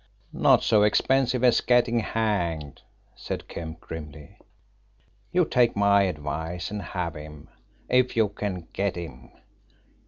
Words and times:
"Not 0.33 0.63
so 0.63 0.81
expensive 0.81 1.43
as 1.43 1.61
getting 1.61 1.99
hanged," 1.99 2.81
said 3.15 3.47
Kemp 3.47 3.81
grimly. 3.81 4.39
"You 5.31 5.45
take 5.45 5.75
my 5.75 6.01
advice 6.05 6.71
and 6.71 6.81
have 6.81 7.13
him 7.15 7.49
if 7.87 8.17
you 8.17 8.29
can 8.29 8.67
get 8.73 8.95
him. 8.95 9.29